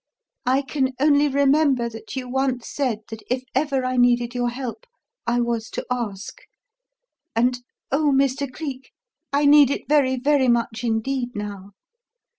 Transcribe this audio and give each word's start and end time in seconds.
I 0.47 0.63
can 0.63 0.93
only 0.99 1.27
remember 1.27 1.87
that 1.87 2.15
you 2.15 2.27
once 2.27 2.67
said 2.67 3.01
that 3.11 3.21
if 3.29 3.43
ever 3.53 3.85
I 3.85 3.97
needed 3.97 4.33
your 4.33 4.49
help 4.49 4.87
I 5.27 5.39
was 5.41 5.69
to 5.69 5.85
ask; 5.91 6.41
and 7.35 7.59
oh, 7.91 8.11
Mr. 8.11 8.51
Cleek, 8.51 8.93
I 9.31 9.45
need 9.45 9.69
it 9.69 9.87
very 9.87 10.15
very 10.17 10.47
much 10.47 10.83
indeed 10.83 11.35
now. 11.35 11.73